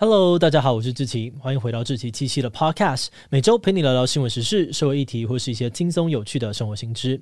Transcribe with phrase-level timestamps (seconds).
[0.00, 7.20] Hello，大家好，我是志奇，欢迎回到志奇七七的 Podcast，每周陪你聊聊新闻时事、社会议题或是一些轻松有趣的生活新知。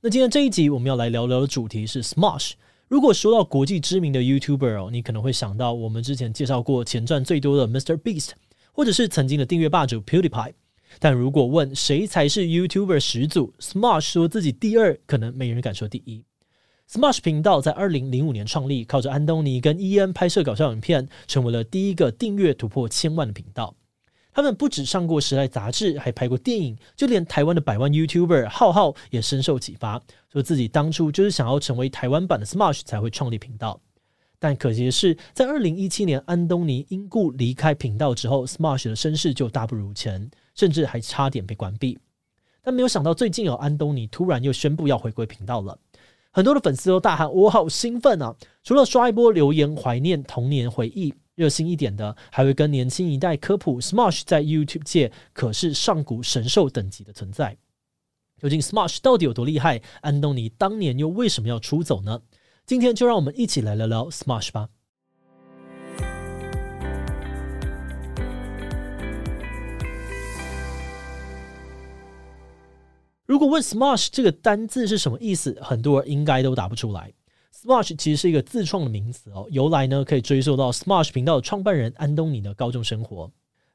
[0.00, 2.52] 那今天这一集我们要来聊聊的主题是 Smosh。
[2.86, 7.96] 如果说到国际知名的 YouTuber，你可能会想到我们之前介绍过钱赚最多的 Mr.
[7.96, 8.30] Beast，
[8.70, 10.52] 或者是曾经的订阅霸主 PewDiePie。
[11.00, 16.22] 但如果问谁才是 YouTuber 始祖，Smosh 说自己第二，可能没人敢说第一。
[16.90, 23.74] Smash 频道在二零零五年创立，靠着安东尼跟伊恩拍摄搞笑影片，成为了第一个订阅突破千万的频道。
[24.32, 33.80] 他们不止上过《时代》杂志，还拍过电影，就连台湾的百万 YouTuber 浩浩也深受启发，说自己当初就是想要成为台湾版的 Smash 才会创立频道。
[34.38, 41.98] 但可惜的是，在二零一七年安东尼因故离开频道之后，Smash 的声势就大不如前，甚至还差点被关闭。
[42.62, 45.78] 但没有想到，最近有安东尼突然又宣布要回归频道了。
[46.34, 48.34] 很多的粉丝都大喊：“我好兴奋啊！”
[48.64, 57.56] 除了刷一波留言怀念童年回忆，热心一点的还会跟年轻一代科普 Smash 在 YouTube 界可是上古神兽等级的存在。
[58.42, 59.80] 究竟 Smash 到底有多厉害？
[60.00, 62.20] 安东尼当年又为什么要出走呢？
[62.66, 64.70] 今天就让我们一起来聊聊 Smash 吧。
[73.26, 77.10] 如果问 smash 这个单字是什么意思，很多人应该都答不出来。
[77.54, 83.30] smash 其实是一个自创的名词哦，由来呢可以追溯到 smash 频道的创办人安东尼的高中生活。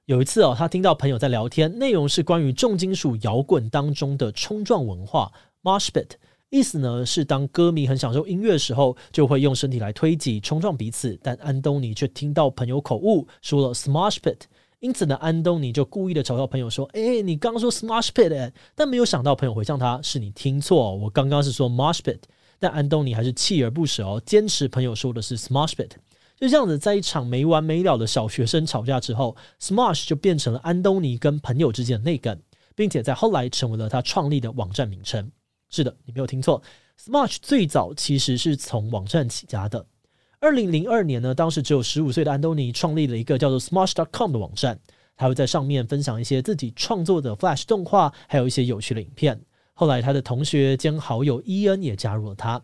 [0.05, 5.31] 有一次哦，他听到朋友在聊天，内容是关于重金属摇滚当中的冲撞文化
[5.63, 6.11] （Mosh Pit），
[6.51, 11.19] 意思呢是当歌迷很享受音乐的时候，就会用身体来推挤、冲撞彼此。
[11.23, 14.41] 但安东尼却听到朋友口误，说了 smash pit。
[14.79, 22.19] 因此呢，安东尼就故意的嘲笑朋友说：“哎、你刚说 Smosh Pit 哎，但没有想到朋友回向他，是你听错，我刚刚是说 Mosh Pit。
[22.59, 25.91] 但安东尼还是锲而不舍哦，坚持朋友说的是 Smosh Pit。
[26.37, 32.39] 就这样子，在一场没完没了的小学生吵架之后，Smosh 就变成了安东尼跟朋友之间的内梗，
[32.75, 35.29] 并且在后来成为了他创立的网站名称。
[35.69, 36.61] 是的，你没有听错
[36.97, 39.85] ，Smosh 最早其实是从网站起家的。
[40.41, 44.79] 二零零二年呢，当时只有十五岁的安东尼创立了一个叫做 Smosh.com 的网站，
[45.17, 49.37] 他会在上面分享一些自己创作的 Flash 动画，还有一些有趣的影片。
[49.73, 52.61] 后来，他的同学兼好友伊恩也加入了他。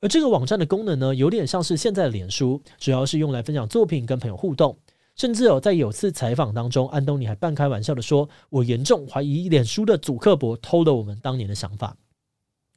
[0.00, 4.78] 而这个网站的功能呢，有点像是现在的脸书，主要是用来分享作品跟朋友互动。
[5.16, 11.96] 甚至哦在有次采访当中，安东尼还半开玩笑的说：“我严重怀疑脸书的祖克伯偷了我们当年的想法。”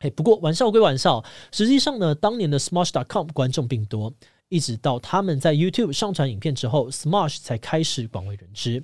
[0.01, 4.11] 嘿，不过玩笑归玩笑，实际上呢，当年的 Smosh.com 观众并不多，
[4.49, 8.83] 一直到他们在 YouTube 上传影片之后，Smosh 才开始广为人知。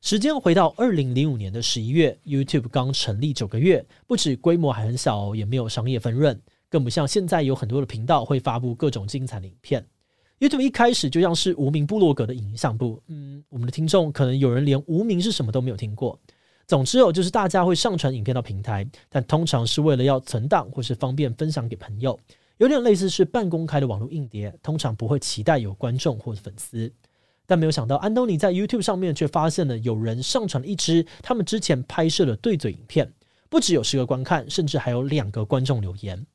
[0.00, 9.86] 时间回到二零零五年的十一月，YouTube 刚成立九个月，不止规模还很小，也没有商业分润，更不像现在有很多的频道会发布各种精彩的影片。
[10.40, 16.18] YouTube 一开始就像是无名部落格的影像部，嗯，我们的听众可能有人连无名是什么都没有听过。
[16.72, 22.18] 总之哦，就是大家会上传影片到平台，但通常是为了要存档或是方便分享给朋友，
[22.56, 26.90] 有点类似是半公开的网络硬碟，通常不会期待有观众或者粉丝。
[27.44, 33.12] 但没有想到，安东尼在 YouTube 上面却发现了有人上传了一支他们之前拍摄的对嘴影片，
[33.50, 36.26] 不只有十个观看，甚至还有两个观众留言。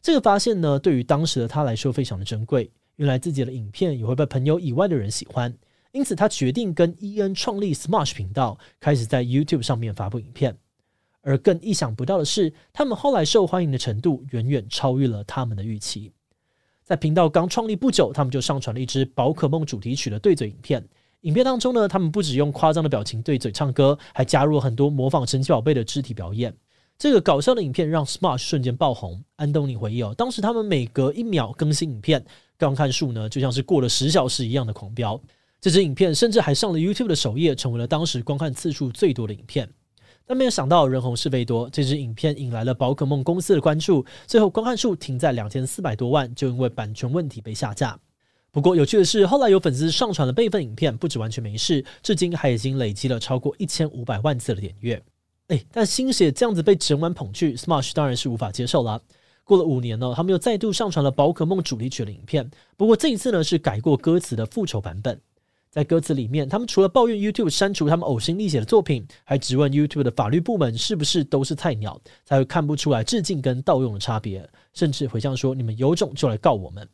[0.00, 5.52] 这个发现呢，对于当时的他来说非常的珍贵，原来自己的影片也会被朋友以外的人喜欢。
[5.92, 10.56] 因此，他决定跟伊恩创立 Smash 频道，开始在 YouTube 上面发布影片。
[11.22, 16.12] 而更意想不到的是，他们后来受欢迎的程度远远超越了他们的预期。
[16.82, 20.82] 在频道刚创立不久，他们就上传了一支宝可梦主题曲的对嘴影片。
[21.22, 26.54] 影片当中呢，他们不只用夸张的表情对嘴唱歌，还加入了很多模仿神奇宝贝的肢体表演。
[26.96, 29.22] 这个搞笑的影片让 Smash 瞬间爆红。
[29.36, 32.24] 安东尼回忆哦，当时他们每隔一秒更新影片，
[32.58, 35.20] 观看数呢就像是过了十小时一样的狂飙。
[35.60, 39.68] 这支影片甚至还上了 YouTube 的首页，成为了当时观看次数最多的影片。
[40.26, 47.98] 但没有想到人红是非多，这支影片引来了宝可梦公司的关注，最后观看数停在两千四百多万，就因为版权问题被下架。
[48.50, 55.02] 不过有趣的是，后来有粉丝上传了备份影片，不止完全没事，至今还已经累积了超过一千五百万次的点阅。
[55.48, 59.02] 哎，但新血这样子被整晚捧去，Smash 当然是无法接受了。
[59.44, 65.20] 过了五年呢，他们又再度上传了宝可梦主题曲的影片，不过这一次呢是改过歌词的复仇版本。
[65.70, 76.88] 在歌词里面，他们除了抱怨 YouTube 删除他们呕心沥血的作品，还质问 YouTube 的法律部门是不是都是菜鸟，才会看不出来致敬跟盗用的差别，甚至回向说：“你们有种就来告我们。”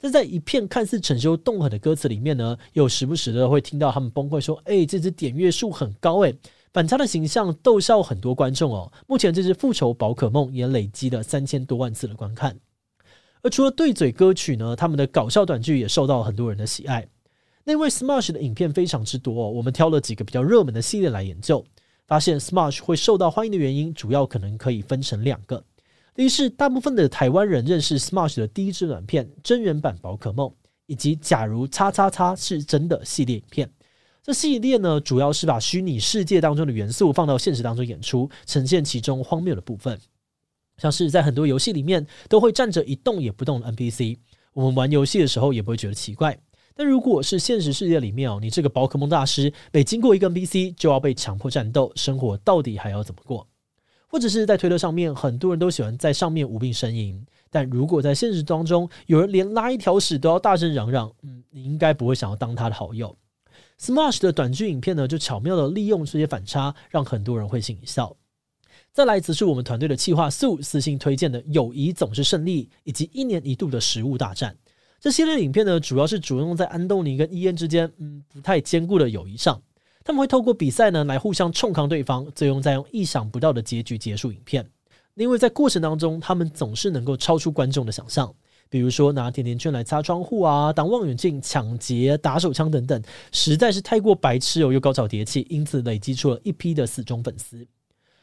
[0.00, 6.34] 但在一片看似逞凶动狠的歌词里面呢，又时不时的会听到他们崩溃说：“哎，这支点阅数很高哎，
[6.72, 12.58] 反差的形象逗笑很多观众哦。”目前这支复仇宝可梦也累积了三千多万次的观看。
[13.42, 17.06] 而除了对嘴歌曲呢，他们的搞笑短剧也受到很多人的喜爱。
[17.68, 21.66] 那位 Smash 的影片非常之多，哦我们挑了几个比较热门的系列来研究，
[22.06, 25.64] 发现 Smash 会受到欢迎的原因，主要可能可以分成两个。
[26.14, 30.48] 第一是大部分的台湾人认识 Smash 的第一支短片真人版宝可梦，
[30.86, 33.68] 以及假如叉叉叉是真的系列影片。
[34.22, 39.98] 这系列呢，主要是把虚拟世界当中的元素放到现实当中演出，呈现其中荒谬的部分。
[40.78, 44.18] 像是在很多游戏里面都会站着一动也不动的 NPC，
[44.52, 46.38] 我们玩游戏的时候也不会觉得奇怪。
[46.78, 53.48] 但如果是现实世界里面哦，你这个宝可梦大师每经过一个 NPC 就要被强迫战斗，生活到底还要怎么过？
[54.06, 63.16] 或者是在推特上面，很多人都喜欢在上面无病呻吟，但如果在现实当中有人连拉一条屎都要大声嚷嚷，嗯，你应该不会想要当他的好友。
[63.80, 68.14] Smash 的短剧影片呢，就巧妙地利用这些反差，让很多人会心一笑。
[68.92, 74.56] 再来则是我们团队的企划素私信推荐的“友谊总是胜利”以及一年一度的食物大战。
[75.00, 79.60] 这系列影片呢，主要是着重在安东尼跟伊恩之间，嗯，不太坚固的友谊上。
[80.02, 84.64] 他们会透过比赛呢，来互相冲康对方，最终再用意想不到的结局结束影片。
[85.14, 88.32] 因为在过程当中，他们总是能够超出观众的想象，
[88.68, 93.02] 比如说拿甜甜圈来擦窗户啊，当望远镜、抢劫、打手枪等等，
[93.32, 97.66] 实在是太过白痴哦，又高潮迭起，因此累积出了一批的死忠粉丝。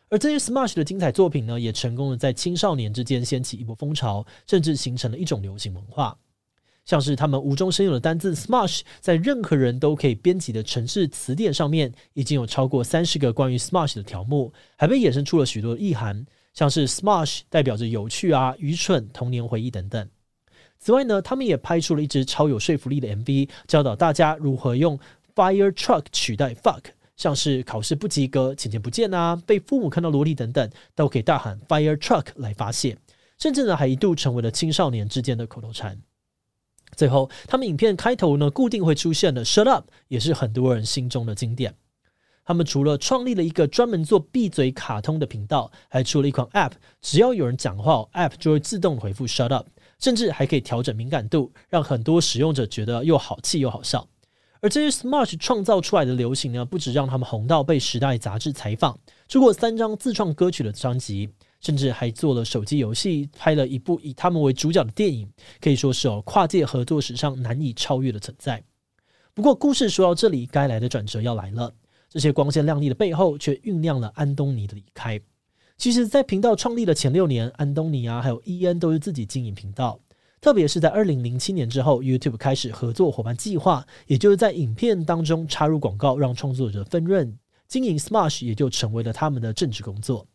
[0.10, 6.16] 而这些 smash 的精彩作品呢，也成功的在青少年之间掀起一波风潮，甚至形成了一种流行文化。
[6.86, 20.10] 像是他们无中生有的单字 smash，在任何人都可以编辑的城市词典上面，已经有超过三十个关于 smash 的条目，还被衍生出了许多意涵，像是 smash 代表着有趣啊、愚蠢、童年回忆等等。
[20.78, 25.00] 此外呢，他们也拍出了一支超有说服力的 MV，教导大家如何用
[25.34, 26.84] Fire Truck 取代 Fuck，
[27.16, 32.98] 像是考试不及格、钱钱不见啊、被父母看到裸体等等，都可以大喊 Fire Truck 来发泄，
[33.40, 35.98] 甚至呢还一度成为了青少年之间的口头禅。
[36.96, 41.74] 最后，他们影片开头呢，固定会出现的 “shut up”，也是很多人心中的经典。
[42.46, 49.66] 他们除了创立了一个专门做闭嘴卡通的频道，还出了一款 App，只要有人讲话，App 就会自动回复 “shut up”，
[50.00, 54.06] 甚至还可以调整敏感度，让很多使用者觉得又好气又好笑。
[54.60, 61.30] 而这些 Smash 创造出来的流行呢，不止让他们红到被时代杂志采访，出过三张自创歌曲的专辑。
[61.64, 65.28] 甚至还做了手机游戏，拍了一部以他们为主角的电影，
[65.62, 68.62] 可以说是哦跨界合作史上难以超越的存在。
[69.34, 71.74] 不过，故事说到这里，该来的转折要来了。
[72.10, 75.20] 这些光鲜亮丽的背后，却酝酿了安东尼的离开。
[75.78, 80.00] 其实，在频道创立的前六年，安东尼啊，还有伊恩都是自己经营频道。
[80.40, 87.36] 特别是在二零零七年之后，YouTube 开始合作伙伴计划，也就是在影片当中插入广告，让创作者分润，
[87.68, 90.28] 经营 Smash 也就成为了他们的正职工作。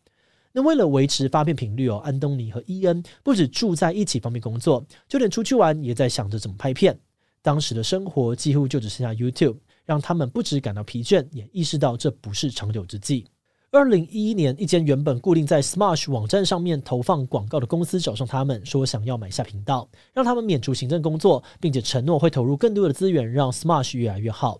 [0.59, 6.99] 那为了维持发片频率哦，安东尼和伊恩不止住在一起方便工作，就连出去玩也在想着怎么拍片。
[7.41, 13.25] 当时的生活几乎就只剩下 YouTube，让他们不止感到疲倦，也意识到这不是长久之计。
[13.71, 24.59] 二零一一年，一间原本固定在 Smash 网站上面投放广告的公司找上他们，说想要买下频道，让他们免除行政工作，并且承诺会投入更多的资源，让 Smash 越来越好。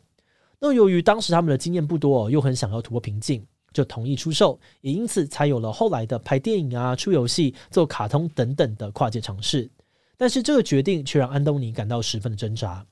[0.61, 3.45] 那由于当时他们的经验不多，又很想要突破瓶颈。
[3.73, 9.69] 就同意出售，也因此才有了后来的拍电影啊、出游戏、做卡通等等的跨界尝试。
[10.17, 12.85] 但是这个决定却让安东尼感到十分的挣扎。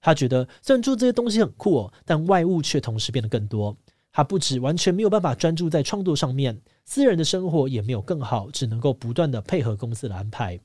[0.00, 3.76] 他觉得虽然做这些东西很酷哦，但外物却同时变得更多。
[4.12, 10.60] 他不止完全没有办法专注在创作上面，私人的生活也没有更好，只能够不断的配合公司的安排。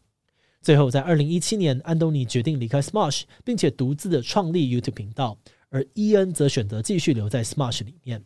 [0.61, 5.37] 最后在二零一七年，安东尼决定离开 Smosh，并且独自的创立 YouTube 频道，
[5.69, 8.23] 而伊恩则选择继续留在 Smosh 里面。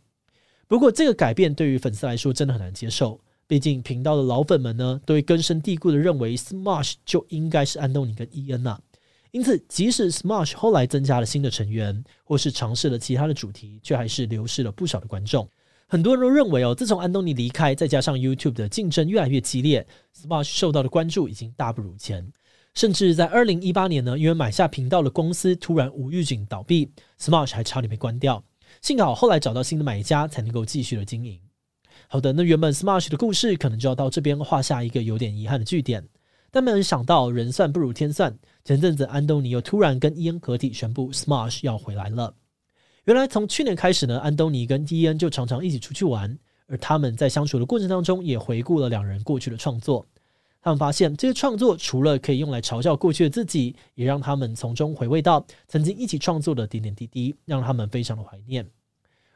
[0.67, 3.19] 不过，这个改变对于粉丝来说真的很难接受。
[3.45, 8.79] 毕竟，频道的老粉们呢，都会根深蒂固的认为，Smosh 就应该是安东尼跟伊恩呐。
[9.31, 15.47] 因此，即使 Smosh 后来增加了新的成员，或是尝试了其他的主题，却还是流失了不少的观众。
[15.87, 22.31] 很多人都认为哦，自从安东尼离开，再加上 YouTube 的竞争越来越激烈，Smosh 受到的关注已经大不如前。
[22.73, 26.89] 甚至在二零一八年呢，因为买下频道的公司突然无预警倒闭
[27.19, 28.43] ，Smosh 还差点被关掉。
[28.81, 31.39] 幸好后来找到新的买家，才能够继续的经营。
[32.07, 36.07] 好的，那原本 Smash 的故事可能就要到这边画下一个有点遗憾的句点。
[36.51, 42.35] 但没人想到人算不如天算，前阵子安东尼又突然跟伊恩合体宣布 Smash 要回来了。
[43.05, 46.37] 原来从去年开始呢，安东尼跟伊恩就常常一起出去玩，
[46.67, 50.05] 而他们在相处的过程当中也回顾了两人过去的创作。
[50.63, 58.65] 他们发现这些创作除了可以用来嘲笑过去的自己，也让他们从中回味到曾经一起创作的点点滴滴，让他们非常的怀念。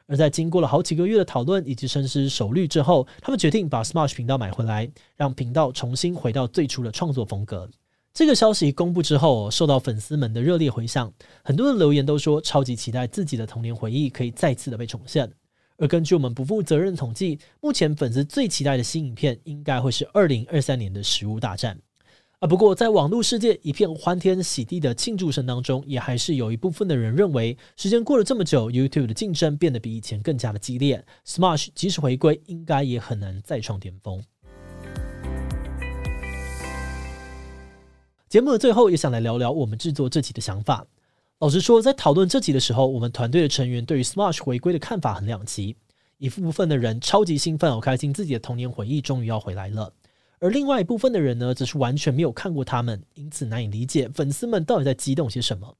[0.06, 7.68] 而在经过了好几个月的讨论以及深思熟虑之后，他们决定把 Smosh 频道买回来，让频道重新回到最初的创作风格。
[8.14, 11.12] 这个消息公布之后，受到粉丝们的热烈回响，
[11.44, 15.30] 很多人留言都说超级期待自己的童年回忆可以再次的被重现。
[15.78, 21.76] 而根据我们不负责任统计，目前粉丝最期待的新影片应该会是二零二三年的《食物大战》
[22.40, 22.48] 啊。
[22.48, 34.20] 不过，在网络世界一片欢天喜地的庆祝声当中，也还是有一部分的人认为，时间过了这么久，YouTube 的竞争变得比以前更加的激烈，Smash 即使回归，应该也很难再创巅峰。
[38.28, 40.84] 节目的最后，也想来聊聊我们制作这集的想法。
[41.40, 45.76] 老实说，在讨论这集的时候，我们团队的成员对于 Smosh 回归的看法很两极。
[46.16, 49.88] 一部分的人超级兴奋，好开心自己的童年回忆终于要回来了；
[50.40, 55.76] 而另外一部分的人呢，则是完全没有看过他们，因此难以理解粉丝们到底在激动些什么。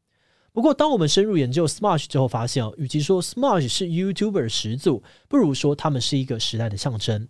[0.53, 7.27] 不过，当我们深入研究 Smosh 之后，发现哦，与其说 Smosh 是 YouTuber 的始祖，不如说他们是一个时代的象征。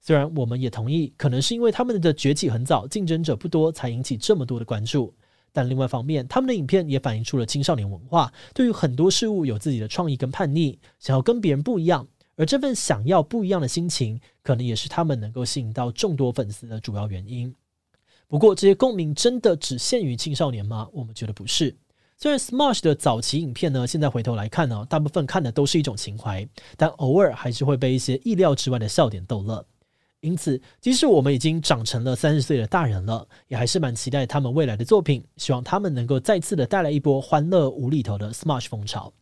[0.00, 5.14] 虽然我们也同意，可能是因为他们的崛起很早，竞争者不多，才引起这么多的关注。
[5.52, 12.06] 但另外一方面，他们的影片也反映出了青少年文化，对于很多事物有自己的创意跟叛逆，想要跟别人不一样。
[12.36, 17.52] 而这份想要不一样的心情，可能也是他们能够吸引到众多粉丝的主要原因。
[18.28, 20.88] 不过，这些共鸣真的只限于青少年吗？
[20.92, 21.74] 我们觉得不是。
[22.16, 29.64] 虽然 Smash 的早期影片呢，现在回头来看呢，大部分看的都是一种情怀，但偶尔还是会被一些意料之外的笑点逗乐。
[30.20, 35.24] 因此，即使我们已经长成了三十岁的大人了，也还是蛮期待他们未来的作品。
[35.36, 39.12] 希望他们能够再次的带来一波欢乐无厘头的 Smash 风潮。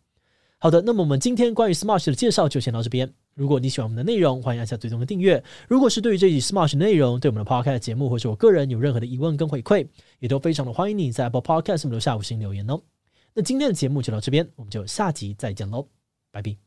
[0.58, 3.12] 好的，那么我们今天关于 Smash 的介绍就先到这边。
[3.34, 5.44] 如果你喜欢我们的内容，欢迎按下追踪的订阅。
[5.68, 9.86] 如果是对于这集 Smash 内容，对我们的 Podcast 节目或是我个人有任何的疑问跟回馈，
[10.18, 12.80] 也都非常的欢迎你在 Apple Podcast 留下五星留言哦。
[13.34, 15.86] 那今天的节目就到这边，我们就下集再见喽，
[16.32, 16.65] 拜拜。